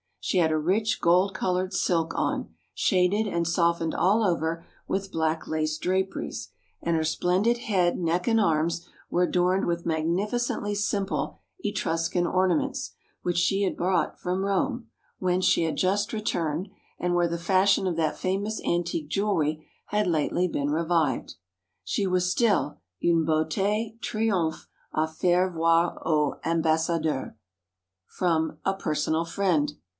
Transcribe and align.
She 0.23 0.39
had 0.39 0.51
a 0.51 0.57
rich 0.57 1.01
gold 1.01 1.33
coloured 1.35 1.73
silk 1.73 2.13
on, 2.15 2.49
shaded 2.73 3.27
and 3.27 3.47
softened 3.47 3.93
all 3.93 4.23
over 4.23 4.65
with 4.87 5.11
black 5.11 5.47
lace 5.47 5.77
draperies, 5.77 6.49
and 6.81 6.95
her 6.95 7.03
splendid 7.03 7.59
head, 7.59 7.97
neck, 7.97 8.27
and 8.27 8.39
arms, 8.39 8.87
were 9.09 9.23
adorned 9.23 9.65
with 9.65 9.85
magnificently 9.85 10.73
simple 10.73 11.39
Etruscan 11.63 12.25
ornaments, 12.25 12.93
which 13.23 13.37
she 13.37 13.63
had 13.63 13.75
brought 13.75 14.17
from 14.19 14.43
Rome, 14.45 14.87
whence 15.19 15.45
she 15.45 15.63
had 15.63 15.75
just 15.77 16.13
returned, 16.13 16.69
and 16.99 17.13
where 17.13 17.27
the 17.27 17.37
fashion 17.39 17.85
of 17.85 17.95
that 17.97 18.17
famous 18.17 18.61
antique 18.65 19.07
jewellery 19.09 19.67
had 19.87 20.07
lately 20.07 20.47
been 20.47 20.69
revived. 20.71 21.35
She 21.83 22.07
was 22.07 22.31
still 22.31 22.79
'une 23.03 23.25
beauté 23.25 23.99
triomphante 24.01 24.65
à 24.95 25.09
faire 25.09 25.49
voir 25.51 25.99
aux 26.05 26.35
ambassadeurs.'" 26.45 27.33
[Sidenote: 28.07 28.57
A 28.65 28.73
personal 28.75 29.25
friend. 29.25 29.73